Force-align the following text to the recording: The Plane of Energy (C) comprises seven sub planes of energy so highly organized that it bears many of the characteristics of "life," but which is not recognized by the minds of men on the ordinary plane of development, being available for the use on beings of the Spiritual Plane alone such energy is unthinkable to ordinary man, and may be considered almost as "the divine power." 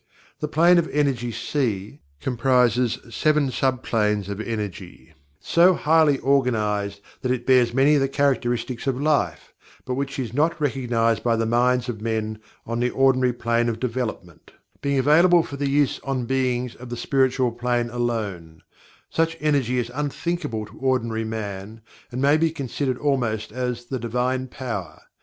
The 0.39 0.47
Plane 0.47 0.79
of 0.79 0.87
Energy 0.87 1.31
(C) 1.31 1.99
comprises 2.21 2.97
seven 3.11 3.51
sub 3.51 3.83
planes 3.83 4.29
of 4.29 4.41
energy 4.41 5.13
so 5.39 5.75
highly 5.75 6.17
organized 6.17 7.01
that 7.21 7.31
it 7.31 7.45
bears 7.45 7.71
many 7.71 7.93
of 7.93 8.01
the 8.01 8.09
characteristics 8.09 8.87
of 8.87 8.99
"life," 8.99 9.53
but 9.85 9.93
which 9.93 10.17
is 10.17 10.33
not 10.33 10.59
recognized 10.59 11.21
by 11.21 11.35
the 11.35 11.45
minds 11.45 11.87
of 11.87 12.01
men 12.01 12.39
on 12.65 12.79
the 12.79 12.89
ordinary 12.89 13.31
plane 13.31 13.69
of 13.69 13.79
development, 13.79 14.53
being 14.81 14.97
available 14.97 15.43
for 15.43 15.57
the 15.57 15.69
use 15.69 15.99
on 16.03 16.25
beings 16.25 16.73
of 16.73 16.89
the 16.89 16.97
Spiritual 16.97 17.51
Plane 17.51 17.91
alone 17.91 18.63
such 19.07 19.37
energy 19.39 19.77
is 19.77 19.91
unthinkable 19.93 20.65
to 20.65 20.79
ordinary 20.79 21.25
man, 21.25 21.79
and 22.11 22.19
may 22.19 22.37
be 22.37 22.49
considered 22.49 22.97
almost 22.97 23.51
as 23.51 23.85
"the 23.85 23.99
divine 23.99 24.47
power." 24.47 24.99